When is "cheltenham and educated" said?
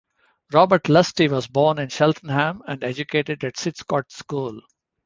1.89-3.43